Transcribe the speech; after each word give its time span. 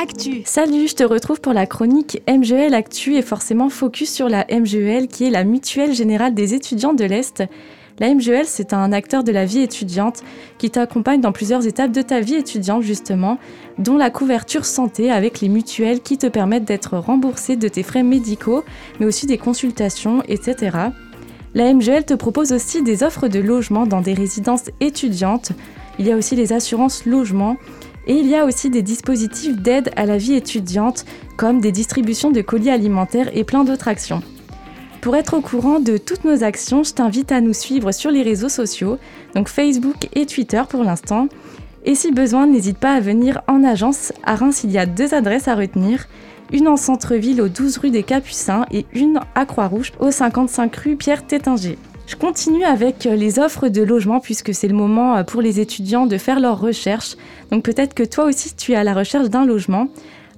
Actu. 0.00 0.42
Salut, 0.44 0.86
je 0.86 0.94
te 0.94 1.02
retrouve 1.02 1.40
pour 1.40 1.52
la 1.52 1.66
chronique 1.66 2.22
MGL 2.28 2.72
Actu 2.72 3.16
et 3.16 3.22
forcément 3.22 3.68
focus 3.68 4.12
sur 4.12 4.28
la 4.28 4.46
MGL 4.48 5.08
qui 5.08 5.24
est 5.24 5.30
la 5.30 5.42
Mutuelle 5.42 5.92
Générale 5.92 6.34
des 6.34 6.54
étudiants 6.54 6.92
de 6.92 7.04
l'Est. 7.04 7.42
La 7.98 8.14
MGL, 8.14 8.44
c'est 8.44 8.72
un 8.72 8.92
acteur 8.92 9.24
de 9.24 9.32
la 9.32 9.44
vie 9.44 9.58
étudiante 9.58 10.22
qui 10.58 10.70
t'accompagne 10.70 11.20
dans 11.20 11.32
plusieurs 11.32 11.66
étapes 11.66 11.90
de 11.90 12.02
ta 12.02 12.20
vie 12.20 12.36
étudiante 12.36 12.84
justement, 12.84 13.38
dont 13.78 13.96
la 13.96 14.10
couverture 14.10 14.66
santé 14.66 15.10
avec 15.10 15.40
les 15.40 15.48
mutuelles 15.48 16.00
qui 16.00 16.16
te 16.16 16.28
permettent 16.28 16.64
d'être 16.64 16.96
remboursé 16.96 17.56
de 17.56 17.66
tes 17.66 17.82
frais 17.82 18.04
médicaux, 18.04 18.62
mais 19.00 19.06
aussi 19.06 19.26
des 19.26 19.38
consultations, 19.38 20.22
etc. 20.28 20.76
La 21.54 21.74
MGL 21.74 22.04
te 22.04 22.14
propose 22.14 22.52
aussi 22.52 22.84
des 22.84 23.02
offres 23.02 23.26
de 23.26 23.40
logement 23.40 23.84
dans 23.84 24.00
des 24.00 24.14
résidences 24.14 24.70
étudiantes. 24.78 25.50
Il 25.98 26.06
y 26.06 26.12
a 26.12 26.16
aussi 26.16 26.36
les 26.36 26.52
assurances 26.52 27.04
logement 27.04 27.56
et 28.08 28.14
il 28.14 28.26
y 28.26 28.34
a 28.34 28.44
aussi 28.44 28.70
des 28.70 28.82
dispositifs 28.82 29.56
d'aide 29.56 29.90
à 29.96 30.06
la 30.06 30.16
vie 30.16 30.34
étudiante 30.34 31.04
comme 31.36 31.60
des 31.60 31.72
distributions 31.72 32.30
de 32.30 32.40
colis 32.40 32.70
alimentaires 32.70 33.30
et 33.34 33.44
plein 33.44 33.64
d'autres 33.64 33.88
actions. 33.88 34.22
Pour 35.02 35.14
être 35.14 35.34
au 35.34 35.40
courant 35.40 35.78
de 35.78 35.96
toutes 35.96 36.24
nos 36.24 36.42
actions, 36.42 36.82
je 36.82 36.92
t'invite 36.92 37.30
à 37.30 37.40
nous 37.40 37.52
suivre 37.52 37.92
sur 37.92 38.10
les 38.10 38.22
réseaux 38.22 38.48
sociaux, 38.48 38.98
donc 39.34 39.48
Facebook 39.48 40.08
et 40.14 40.26
Twitter 40.26 40.62
pour 40.68 40.82
l'instant. 40.82 41.28
Et 41.84 41.94
si 41.94 42.10
besoin, 42.10 42.46
n'hésite 42.46 42.78
pas 42.78 42.94
à 42.94 43.00
venir 43.00 43.42
en 43.46 43.62
agence. 43.62 44.12
À 44.24 44.34
Reims, 44.34 44.62
il 44.64 44.72
y 44.72 44.78
a 44.78 44.86
deux 44.86 45.14
adresses 45.14 45.46
à 45.46 45.54
retenir. 45.54 46.06
Une 46.52 46.66
en 46.66 46.76
centre-ville 46.76 47.40
au 47.42 47.48
12 47.48 47.78
rue 47.78 47.90
des 47.90 48.02
Capucins 48.02 48.64
et 48.72 48.86
une 48.94 49.20
à 49.34 49.44
Croix-Rouge 49.44 49.92
au 50.00 50.10
55 50.10 50.74
rue 50.76 50.96
Pierre 50.96 51.26
Tétinger. 51.26 51.78
Je 52.08 52.16
continue 52.16 52.64
avec 52.64 53.04
les 53.04 53.38
offres 53.38 53.68
de 53.68 53.82
logement 53.82 54.18
puisque 54.18 54.54
c'est 54.54 54.66
le 54.66 54.74
moment 54.74 55.22
pour 55.24 55.42
les 55.42 55.60
étudiants 55.60 56.06
de 56.06 56.16
faire 56.16 56.40
leurs 56.40 56.58
recherches. 56.58 57.16
Donc 57.50 57.64
peut-être 57.64 57.92
que 57.92 58.02
toi 58.02 58.24
aussi 58.24 58.54
tu 58.56 58.72
es 58.72 58.76
à 58.76 58.82
la 58.82 58.94
recherche 58.94 59.28
d'un 59.28 59.44
logement. 59.44 59.88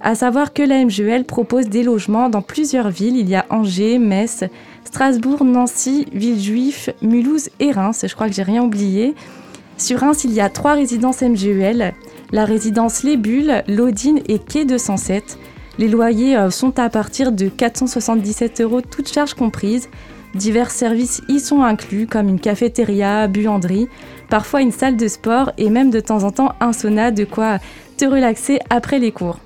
À 0.00 0.16
savoir 0.16 0.52
que 0.52 0.64
la 0.64 0.84
MGL 0.84 1.24
propose 1.24 1.68
des 1.68 1.84
logements 1.84 2.28
dans 2.28 2.42
plusieurs 2.42 2.90
villes. 2.90 3.16
Il 3.16 3.28
y 3.28 3.36
a 3.36 3.46
Angers, 3.50 4.00
Metz, 4.00 4.42
Strasbourg, 4.82 5.44
Nancy, 5.44 6.06
Villejuif, 6.12 6.90
Mulhouse 7.02 7.50
et 7.60 7.70
Reims. 7.70 8.04
Je 8.04 8.14
crois 8.16 8.26
que 8.26 8.34
j'ai 8.34 8.42
rien 8.42 8.64
oublié. 8.64 9.14
Sur 9.76 10.00
Reims, 10.00 10.24
il 10.24 10.32
y 10.32 10.40
a 10.40 10.48
trois 10.48 10.72
résidences 10.72 11.22
MGL. 11.22 11.94
La 12.32 12.44
résidence 12.46 13.04
Les 13.04 13.16
Bulles, 13.16 13.62
Laudine 13.68 14.18
et 14.26 14.40
Quai 14.40 14.64
207. 14.64 15.38
Les 15.78 15.86
loyers 15.86 16.36
euh, 16.36 16.50
sont 16.50 16.80
à 16.80 16.90
partir 16.90 17.30
de 17.30 17.48
477 17.48 18.60
euros, 18.60 18.80
toutes 18.80 19.08
charges 19.08 19.34
comprises. 19.34 19.88
Divers 20.34 20.70
services 20.70 21.22
y 21.28 21.40
sont 21.40 21.62
inclus, 21.62 22.06
comme 22.06 22.28
une 22.28 22.40
cafétéria, 22.40 23.26
buanderie, 23.26 23.88
parfois 24.28 24.62
une 24.62 24.70
salle 24.70 24.96
de 24.96 25.08
sport 25.08 25.52
et 25.58 25.70
même 25.70 25.90
de 25.90 26.00
temps 26.00 26.22
en 26.24 26.30
temps 26.30 26.52
un 26.60 26.72
sauna, 26.72 27.10
de 27.10 27.24
quoi 27.24 27.58
te 27.96 28.04
relaxer 28.04 28.60
après 28.70 28.98
les 28.98 29.10
cours. 29.10 29.40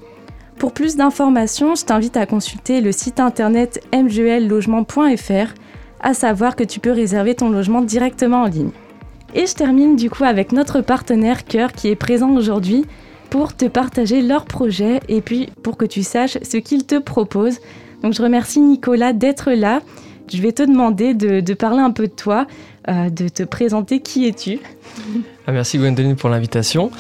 Pour 0.58 0.72
plus 0.72 0.96
d'informations, 0.96 1.74
je 1.74 1.84
t'invite 1.84 2.16
à 2.16 2.26
consulter 2.26 2.80
le 2.80 2.92
site 2.92 3.18
internet 3.18 3.82
mglogement.fr, 3.92 5.54
à 6.00 6.14
savoir 6.14 6.54
que 6.54 6.64
tu 6.64 6.80
peux 6.80 6.92
réserver 6.92 7.34
ton 7.34 7.50
logement 7.50 7.80
directement 7.80 8.42
en 8.42 8.46
ligne. 8.46 8.70
Et 9.34 9.46
je 9.46 9.54
termine 9.54 9.96
du 9.96 10.10
coup 10.10 10.24
avec 10.24 10.52
notre 10.52 10.80
partenaire 10.80 11.44
Cœur 11.44 11.72
qui 11.72 11.88
est 11.88 11.96
présent 11.96 12.30
aujourd'hui 12.30 12.84
pour 13.30 13.56
te 13.56 13.64
partager 13.64 14.22
leurs 14.22 14.44
projets 14.44 15.00
et 15.08 15.20
puis 15.20 15.48
pour 15.62 15.76
que 15.76 15.84
tu 15.84 16.04
saches 16.04 16.38
ce 16.42 16.56
qu'ils 16.56 16.86
te 16.86 16.98
proposent. 16.98 17.58
Donc 18.02 18.12
je 18.12 18.22
remercie 18.22 18.60
Nicolas 18.60 19.12
d'être 19.12 19.50
là. 19.50 19.80
Je 20.32 20.40
vais 20.40 20.52
te 20.52 20.62
demander 20.62 21.14
de, 21.14 21.54
parler 21.54 21.80
un 21.80 21.90
peu 21.90 22.06
de 22.06 22.12
toi, 22.12 22.46
euh, 22.88 23.10
de 23.10 23.28
te 23.28 23.42
présenter 23.42 24.00
qui 24.00 24.26
es-tu? 24.26 24.58
Ah, 25.46 25.52
merci 25.52 25.78
Gwendoline 25.78 26.16
pour 26.16 26.30
l'invitation. 26.30 26.90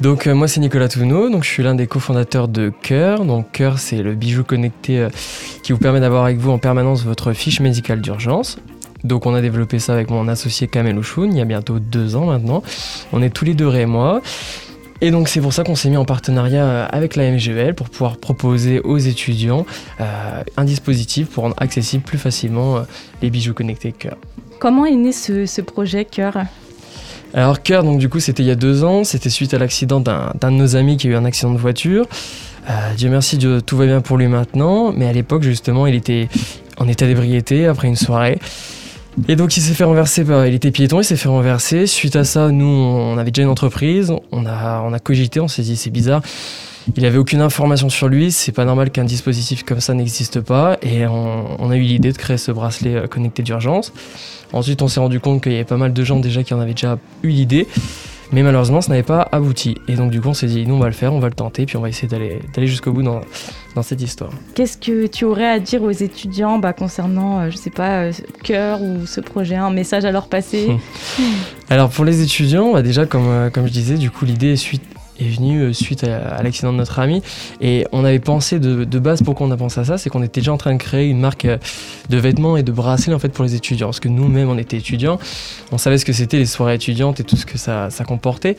Donc 0.00 0.26
euh, 0.26 0.34
moi 0.34 0.46
c'est 0.46 0.60
Nicolas 0.60 0.88
Touvenot, 0.88 1.30
donc 1.30 1.44
je 1.44 1.48
suis 1.48 1.62
l'un 1.62 1.74
des 1.74 1.86
cofondateurs 1.86 2.48
de 2.48 2.70
Cœur. 2.82 3.24
Donc 3.24 3.50
Cœur 3.52 3.78
c'est 3.78 4.02
le 4.02 4.14
bijou 4.14 4.44
connecté 4.44 4.98
euh, 4.98 5.08
qui 5.62 5.72
vous 5.72 5.78
permet 5.78 6.00
d'avoir 6.00 6.24
avec 6.24 6.36
vous 6.36 6.50
en 6.50 6.58
permanence 6.58 7.04
votre 7.04 7.32
fiche 7.32 7.60
médicale 7.60 8.02
d'urgence. 8.02 8.58
Donc 9.04 9.24
on 9.24 9.34
a 9.34 9.40
développé 9.40 9.78
ça 9.78 9.94
avec 9.94 10.10
mon 10.10 10.28
associé 10.28 10.68
Kamel 10.68 10.98
Ouchoun 10.98 11.32
il 11.32 11.38
y 11.38 11.40
a 11.40 11.46
bientôt 11.46 11.78
deux 11.78 12.16
ans 12.16 12.26
maintenant. 12.26 12.62
On 13.12 13.22
est 13.22 13.30
tous 13.30 13.46
les 13.46 13.54
deux 13.54 13.68
Ray 13.68 13.86
et 15.00 15.10
donc 15.10 15.28
c'est 15.28 15.40
pour 15.40 15.52
ça 15.52 15.64
qu'on 15.64 15.74
s'est 15.74 15.90
mis 15.90 15.96
en 15.96 16.04
partenariat 16.04 16.64
euh, 16.64 16.86
avec 16.90 17.16
la 17.16 17.30
MGL 17.30 17.74
pour 17.74 17.88
pouvoir 17.88 18.16
proposer 18.16 18.80
aux 18.80 18.98
étudiants 18.98 19.66
un 20.56 20.64
dispositif 20.64 21.28
pour 21.28 21.44
rendre 21.44 21.56
accessible 21.58 22.02
plus 22.02 22.18
facilement 22.18 22.82
les 23.22 23.30
bijoux 23.30 23.54
connectés 23.54 23.92
Cœur. 23.92 24.16
Comment 24.58 24.86
est 24.86 24.94
né 24.94 25.12
ce, 25.12 25.46
ce 25.46 25.60
projet 25.60 26.04
Cœur? 26.04 26.38
Alors 27.34 27.62
Cœur, 27.62 27.84
donc 27.84 27.98
du 27.98 28.08
coup 28.08 28.20
c'était 28.20 28.42
il 28.42 28.46
y 28.46 28.50
a 28.50 28.56
deux 28.56 28.84
ans, 28.84 29.04
c'était 29.04 29.30
suite 29.30 29.52
à 29.52 29.58
l'accident 29.58 30.00
d'un 30.00 30.32
de 30.40 30.50
nos 30.50 30.76
amis 30.76 30.96
qui 30.96 31.08
a 31.08 31.10
eu 31.10 31.14
un 31.16 31.24
accident 31.24 31.52
de 31.52 31.58
voiture. 31.58 32.06
Euh, 32.68 32.94
Dieu 32.96 33.10
merci, 33.10 33.38
tout 33.38 33.76
va 33.76 33.86
bien 33.86 34.00
pour 34.00 34.16
lui 34.16 34.26
maintenant, 34.26 34.92
mais 34.92 35.06
à 35.06 35.12
l'époque 35.12 35.42
justement 35.42 35.86
il 35.86 35.94
était 35.94 36.28
en 36.78 36.88
état 36.88 37.06
d'ébriété 37.06 37.66
après 37.66 37.88
une 37.88 37.96
soirée. 37.96 38.38
Et 39.28 39.36
donc 39.36 39.56
il 39.56 39.60
s'est 39.60 39.74
fait 39.74 39.84
renverser, 39.84 40.24
il 40.46 40.54
était 40.54 40.70
piéton, 40.70 41.00
il 41.00 41.04
s'est 41.04 41.16
fait 41.16 41.28
renverser. 41.28 41.86
Suite 41.86 42.16
à 42.16 42.24
ça, 42.24 42.50
nous 42.50 42.66
on 42.66 43.18
avait 43.18 43.30
déjà 43.30 43.42
une 43.42 43.48
entreprise, 43.48 44.12
on 44.30 44.46
a, 44.46 44.82
on 44.82 44.92
a 44.92 44.98
cogité, 44.98 45.40
on 45.40 45.48
s'est 45.48 45.62
dit 45.62 45.76
c'est 45.76 45.90
bizarre. 45.90 46.22
Il 46.94 47.02
n'avait 47.02 47.18
aucune 47.18 47.40
information 47.40 47.88
sur 47.88 48.06
lui, 48.06 48.30
c'est 48.30 48.52
pas 48.52 48.64
normal 48.64 48.90
qu'un 48.90 49.04
dispositif 49.04 49.64
comme 49.64 49.80
ça 49.80 49.92
n'existe 49.92 50.40
pas, 50.40 50.78
et 50.82 51.04
on, 51.06 51.70
a 51.70 51.76
eu 51.76 51.80
l'idée 51.80 52.12
de 52.12 52.16
créer 52.16 52.38
ce 52.38 52.52
bracelet 52.52 52.94
euh, 52.94 53.06
connecté 53.08 53.42
d'urgence. 53.42 53.92
Ensuite, 54.52 54.82
on 54.82 54.88
s'est 54.88 55.00
rendu 55.00 55.18
compte 55.18 55.42
qu'il 55.42 55.50
y 55.50 55.56
avait 55.56 55.64
pas 55.64 55.76
mal 55.76 55.92
de 55.92 56.04
gens 56.04 56.20
déjà 56.20 56.44
qui 56.44 56.54
en 56.54 56.60
avaient 56.60 56.74
déjà 56.74 56.96
eu 57.24 57.30
l'idée, 57.30 57.66
mais 58.32 58.42
malheureusement, 58.42 58.80
ça 58.80 58.90
n'avait 58.90 59.02
pas 59.02 59.28
abouti. 59.32 59.76
Et 59.88 59.94
donc, 59.94 60.10
du 60.10 60.20
coup, 60.20 60.28
on 60.28 60.34
s'est 60.34 60.46
dit, 60.46 60.66
nous, 60.66 60.74
on 60.74 60.78
va 60.78 60.86
le 60.86 60.92
faire, 60.92 61.12
on 61.12 61.20
va 61.20 61.28
le 61.28 61.34
tenter, 61.34 61.66
puis 61.66 61.76
on 61.76 61.80
va 61.80 61.88
essayer 61.88 62.08
d'aller, 62.08 62.66
jusqu'au 62.66 62.92
bout 62.92 63.02
dans, 63.02 63.20
dans 63.74 63.82
cette 63.82 64.02
histoire. 64.02 64.30
Qu'est-ce 64.54 64.78
que 64.78 65.06
tu 65.06 65.24
aurais 65.24 65.48
à 65.48 65.58
dire 65.58 65.82
aux 65.82 65.90
étudiants 65.90 66.58
bah, 66.58 66.72
concernant, 66.72 67.40
euh, 67.40 67.50
je 67.50 67.56
sais 67.56 67.70
pas, 67.70 68.02
euh, 68.02 68.12
cœur 68.42 68.82
ou 68.82 69.06
ce 69.06 69.20
projet, 69.20 69.56
un 69.56 69.70
message 69.70 70.04
à 70.04 70.12
leur 70.12 70.28
passer 70.28 70.76
Alors, 71.70 71.90
pour 71.90 72.04
les 72.04 72.22
étudiants, 72.22 72.72
bah, 72.72 72.82
déjà, 72.82 73.06
comme, 73.06 73.50
comme 73.52 73.66
je 73.66 73.72
disais, 73.72 73.96
du 73.96 74.10
coup, 74.10 74.24
l'idée 74.24 74.52
est 74.52 74.56
suite 74.56 74.82
est 75.20 75.28
venu 75.28 75.60
euh, 75.60 75.72
suite 75.72 76.04
à, 76.04 76.42
l'accident 76.42 76.72
de 76.72 76.78
notre 76.78 76.98
ami. 76.98 77.22
Et 77.60 77.86
on 77.92 78.04
avait 78.04 78.18
pensé 78.18 78.58
de, 78.58 78.98
base, 78.98 79.22
pourquoi 79.22 79.46
on 79.46 79.50
a 79.50 79.56
pensé 79.56 79.80
à 79.80 79.84
ça, 79.84 79.98
c'est 79.98 80.10
qu'on 80.10 80.22
était 80.22 80.40
déjà 80.40 80.52
en 80.52 80.56
train 80.56 80.72
de 80.72 80.78
créer 80.78 81.08
une 81.08 81.20
marque 81.20 81.44
euh, 81.44 81.58
de 82.08 82.16
vêtements 82.16 82.56
et 82.56 82.62
de 82.62 82.72
bracelets 82.72 83.14
en 83.14 83.18
fait 83.18 83.30
pour 83.30 83.44
les 83.44 83.54
étudiants. 83.54 83.88
Parce 83.88 84.00
que 84.00 84.08
nous-mêmes, 84.08 84.48
on 84.48 84.58
était 84.58 84.76
étudiants, 84.76 85.18
on 85.72 85.78
savait 85.78 85.98
ce 85.98 86.04
que 86.04 86.12
c'était 86.12 86.38
les 86.38 86.46
soirées 86.46 86.74
étudiantes 86.74 87.20
et 87.20 87.24
tout 87.24 87.36
ce 87.36 87.46
que 87.46 87.58
ça, 87.58 87.88
comportait. 88.06 88.56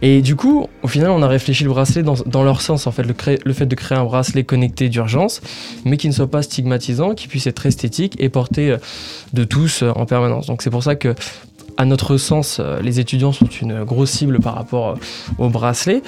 Et 0.00 0.22
du 0.22 0.36
coup, 0.36 0.68
au 0.82 0.88
final, 0.88 1.10
on 1.10 1.22
a 1.22 1.26
réfléchi 1.28 1.64
le 1.64 1.70
bracelet 1.70 2.04
dans, 2.04 2.44
leur 2.44 2.60
sens, 2.60 2.86
en 2.86 2.92
fait, 2.92 3.02
le, 3.02 3.14
le, 3.44 3.52
fait 3.52 3.66
de 3.66 3.74
créer 3.74 3.98
un 3.98 4.04
bracelet 4.04 4.44
connecté 4.44 4.88
d'urgence, 4.88 5.40
mais 5.84 5.96
qui 5.96 6.06
ne 6.06 6.12
soit 6.12 6.30
pas 6.30 6.42
stigmatisant, 6.42 7.14
qui 7.14 7.26
puisse 7.26 7.48
être 7.48 7.66
esthétique 7.66 8.14
et 8.20 8.28
porté 8.28 8.70
euh, 8.70 8.76
de 9.32 9.42
tous 9.42 9.82
en 9.82 10.06
permanence. 10.06 10.46
Donc 10.46 10.62
c'est 10.62 10.70
pour 10.70 10.84
ça 10.84 10.94
que 10.94 11.16
à 11.78 11.84
notre 11.84 12.16
sens, 12.16 12.58
euh, 12.58 12.80
les 12.82 12.98
étudiants 12.98 13.30
sont 13.30 13.46
une 13.46 13.84
grosse 13.84 14.10
cible 14.10 14.40
par 14.40 14.56
rapport 14.56 14.88
euh, 14.88 14.94
au 15.38 15.48
bracelet. 15.48 16.02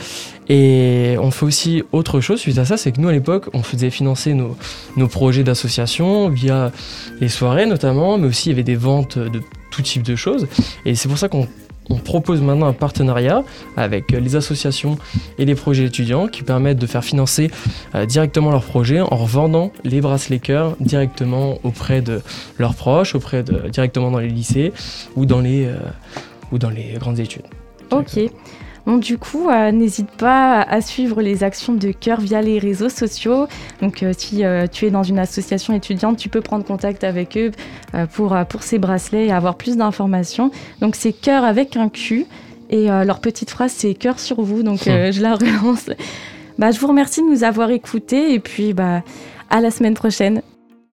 Et 0.48 1.14
on 1.20 1.30
fait 1.30 1.46
aussi 1.46 1.84
autre 1.92 2.20
chose 2.20 2.40
suite 2.40 2.58
à 2.58 2.64
ça, 2.64 2.76
c'est 2.76 2.90
que 2.90 3.00
nous 3.00 3.08
à 3.08 3.12
l'époque, 3.12 3.48
on 3.54 3.62
faisait 3.62 3.90
financer 3.90 4.34
nos, 4.34 4.56
nos 4.96 5.06
projets 5.06 5.44
d'association 5.44 6.28
via 6.28 6.72
les 7.20 7.28
soirées 7.28 7.66
notamment, 7.66 8.18
mais 8.18 8.26
aussi 8.26 8.48
il 8.48 8.52
y 8.52 8.54
avait 8.54 8.64
des 8.64 8.74
ventes 8.74 9.16
de 9.16 9.40
tout 9.70 9.82
type 9.82 10.02
de 10.02 10.16
choses. 10.16 10.48
Et 10.84 10.96
c'est 10.96 11.08
pour 11.08 11.18
ça 11.18 11.28
qu'on 11.28 11.46
on 11.90 11.96
propose 11.96 12.40
maintenant 12.40 12.66
un 12.66 12.72
partenariat 12.72 13.42
avec 13.76 14.12
les 14.12 14.36
associations 14.36 14.96
et 15.38 15.44
les 15.44 15.54
projets 15.54 15.84
étudiants 15.84 16.28
qui 16.28 16.42
permettent 16.42 16.78
de 16.78 16.86
faire 16.86 17.04
financer 17.04 17.50
euh, 17.94 18.06
directement 18.06 18.50
leurs 18.50 18.64
projets 18.64 19.00
en 19.00 19.16
revendant 19.16 19.72
les 19.84 20.00
bracelets 20.00 20.38
cœur 20.38 20.76
directement 20.80 21.58
auprès 21.64 22.00
de 22.00 22.22
leurs 22.58 22.74
proches, 22.74 23.16
directement 23.70 24.10
dans 24.10 24.18
les 24.18 24.28
lycées 24.28 24.72
ou 25.16 25.26
dans 25.26 25.40
les, 25.40 25.66
euh, 25.66 25.76
ou 26.52 26.58
dans 26.58 26.70
les 26.70 26.94
grandes 26.98 27.18
études. 27.18 27.46
Ok. 27.90 28.18
Bon, 28.86 28.96
du 28.96 29.18
coup, 29.18 29.48
euh, 29.48 29.70
n'hésite 29.72 30.10
pas 30.10 30.62
à 30.62 30.80
suivre 30.80 31.20
les 31.20 31.44
actions 31.44 31.74
de 31.74 31.92
Cœur 31.92 32.20
via 32.20 32.40
les 32.40 32.58
réseaux 32.58 32.88
sociaux. 32.88 33.46
Donc, 33.80 34.02
euh, 34.02 34.12
si 34.16 34.44
euh, 34.44 34.66
tu 34.66 34.86
es 34.86 34.90
dans 34.90 35.02
une 35.02 35.18
association 35.18 35.74
étudiante, 35.74 36.16
tu 36.16 36.28
peux 36.28 36.40
prendre 36.40 36.64
contact 36.64 37.04
avec 37.04 37.36
eux 37.36 37.50
pour, 38.12 38.36
pour 38.48 38.62
ces 38.62 38.78
bracelets 38.78 39.26
et 39.26 39.32
avoir 39.32 39.56
plus 39.56 39.76
d'informations. 39.76 40.50
Donc, 40.80 40.96
c'est 40.96 41.12
Cœur 41.12 41.44
avec 41.44 41.76
un 41.76 41.88
Q. 41.88 42.26
Et 42.72 42.86
leur 42.86 43.18
petite 43.18 43.50
phrase, 43.50 43.72
c'est 43.72 43.94
Cœur 43.94 44.20
sur 44.20 44.40
vous. 44.42 44.62
Donc, 44.62 44.80
je 44.84 45.20
la 45.20 45.34
relance. 45.34 45.90
Bah, 46.58 46.70
je 46.70 46.78
vous 46.78 46.86
remercie 46.86 47.20
de 47.20 47.26
nous 47.26 47.42
avoir 47.42 47.70
écoutés 47.70 48.32
et 48.32 48.38
puis 48.38 48.72
bah, 48.72 49.02
à 49.50 49.60
la 49.60 49.70
semaine 49.70 49.94
prochaine. 49.94 50.42